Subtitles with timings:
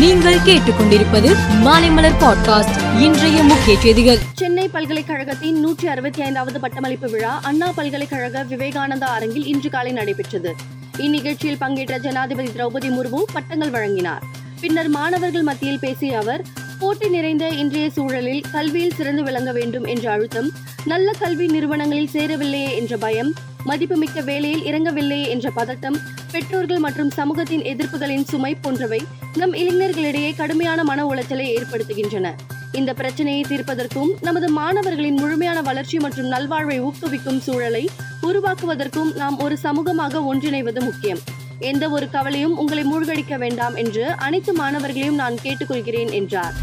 [0.00, 1.30] நீங்கள் கேட்டுக்கொண்டிருப்பது
[1.64, 4.18] மாலைமலர் பாட்காஸ்ட் இன்றைய முக்கிய செய்திகள்.
[4.34, 10.54] சென்னை பல்கலைக்கழகத்தின் நூற்றி அறுபத்தி ஐந்தாவது பட்டமளிப்பு விழா அண்ணா பல்கலைக்கழக விவேகானந்தா அரங்கில் இன்று காலை நடைபெற்றது.
[10.98, 14.22] இந்நிகழ்ச்சியில் பங்கேற்ற ஜனாதிபதி திரௌபதி முர்மு பட்டங்கள் வழங்கினார்.
[14.60, 16.44] பின்னர் மாணவர்கள் மத்தியில் பேசிய அவர்
[16.80, 20.48] போட்டி நிறைந்த இன்றைய சூழலில் கல்வியில் சிறந்து விளங்க வேண்டும் என்ற அழுத்தம்
[20.84, 23.30] நல்ல கல்வி நிறுவனங்களில் சேரவில்லையே என்ற பயம்
[23.64, 25.98] மதிப்புமிக்க வேலையில் இறங்கவில்லையே என்ற பதட்டம்
[26.32, 29.00] பெற்றோர்கள் மற்றும் சமூகத்தின் எதிர்ப்புகளின் சுமை போன்றவை
[29.34, 32.28] நம் இளைஞர்களிடையே கடுமையான மன உளைச்சலை ஏற்படுத்துகின்றன.
[32.72, 37.84] இந்த பிரச்சனையை தீர்ப்பதற்கும் நமது மாணவர்களின் முழுமையான வளர்ச்சி மற்றும் நல்வாழ்வை ஊக்குவிக்கும் சூழலை
[38.22, 41.22] உருவாக்குவதற்கும் நாம் ஒரு சமூகமாக ஒன்றிணைவது முக்கியம்.
[41.60, 46.54] எந்த ஒரு கவலையும் உங்களை மூழ்கடிக்க வேண்டாம் என்று அனைத்து மாணவர்களையும் நான் கேட்டுக்கொள்கிறேன் என்றார்.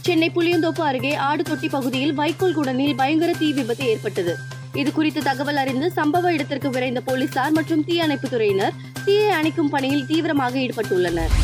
[0.00, 4.36] சென்னை புளியந்தோப்பு அருகே ஆடு தொட்டி பகுதியில் வைக்கோல் குடனில் பயங்கர தீ விபத்து ஏற்பட்டது.
[4.72, 8.74] இது குறித்து தகவல் அறிந்து சம்பவ இடத்திற்கு விரைந்த போலீசார் மற்றும் தீயணைப்பு துறையினர்
[9.04, 11.34] தீயை அணைக்கும் பணியில் தீவிரமாக ஈடுபட்டுள்ளனர்.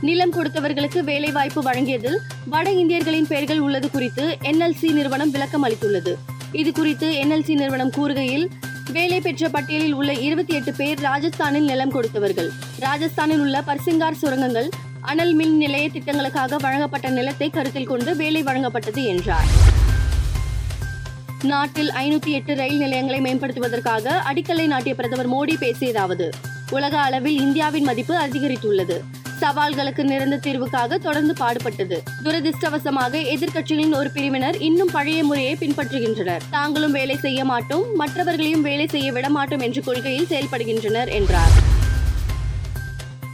[0.00, 6.14] நிலம் கொடுத்தவர்களுக்கு வேலைவாய்ப்பு வழங்கியதில் வட இந்தியர்களின் பெயர்கள் உள்ளது குறித்து என்எல்சி நிறுவனம் விளக்கம் அளித்துள்ளது.
[6.52, 8.48] இது குறித்து என்எல்சி நிறுவனம் கூறுகையில்
[8.92, 12.50] வேலை பெற்ற பட்டியலில் உள்ள இருபத்தி எட்டு பேர் ராஜஸ்தானில் நிலம் கொடுத்தவர்கள்.
[12.78, 14.68] ராஜஸ்தானில் உள்ள பர்சிங்கார் சுரங்கங்கள்
[15.00, 19.48] அனல் மின் நிலைய திட்டங்களுக்காக வழங்கப்பட்ட நிலத்தை கருத்தில் கொண்டு வேலை வழங்கப்பட்டது என்றார்.
[21.42, 26.30] நாட்டில் ஐநூத்தி எட்டு ரயில் நிலையங்களை மேம்படுத்துவதற்காக அடிக்கல்லை நாட்டிய பிரதமர் மோடி பேசியதாவது
[26.70, 29.02] உலக அளவில் இந்தியாவின் மதிப்பு அதிகரித்துள்ளது.
[29.40, 31.98] சவால்களுக்கு நிரந்த தீர்வுக்காக தொடர்ந்து பாடுபட்டது.
[32.24, 36.42] துரதிருஷ்டவசமாக எதிர்க்கட்சிகளின் ஒரு பிரிவினர் இன்னும் பழைய முறையை பின்பற்றுகின்றனர்.
[36.50, 41.54] தாங்களும் வேலை செய்ய மாட்டோம் மற்றவர்களையும் வேலை செய்ய விட மாட்டோம் என்ற கொள்கையில் செயல்படுகின்றனர் என்றார்.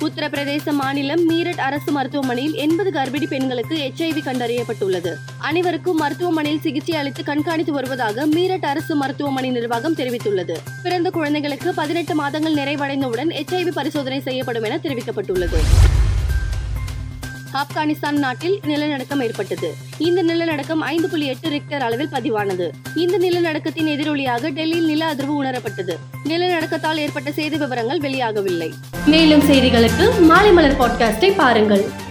[0.03, 5.12] உத்தரப்பிரதேச மாநிலம் மீரட் அரசு மருத்துவமனையில் எண்பது கர்ப்பிணி பெண்களுக்கு எச்ஐவி கண்டறியப்பட்டுள்ளது.
[5.39, 10.56] அனைவருக்கும் மருத்துவமனையில் சிகிச்சை அளித்து கண்காணித்து வருவதாக மீரட் அரசு மருத்துவமனை நிர்வாகம் தெரிவித்துள்ளது.
[10.83, 15.61] பிறந்த குழந்தைகளுக்கு பதினெட்டு மாதங்கள் நிறைவடைந்தவுடன் எச்ஐவி பரிசோதனை செய்யப்படும் என தெரிவிக்கப்பட்டுள்ளது.
[17.53, 19.75] ஆப்கானிஸ்தான் நாட்டில் நிலநடுக்கம் ஏற்பட்டது.
[19.98, 22.71] இந்த நிலநடுக்கம் ஐந்து புள்ளி எட்டு ரிக்டர் அளவில் பதிவானது.
[22.94, 25.97] இந்த நிலநடுக்கத்தின் எதிரொலியாக டெல்லியில் நில அதிர்வு உணரப்பட்டது.
[26.25, 28.72] நிலநடுக்கத்தால் ஏற்பட்ட செய்தி விவரங்கள் வெளியாகவில்லை.
[29.06, 32.01] மேலும் செய்திகளுக்கு மாலை மலர் பாட்காஸ்டை பாருங்கள்.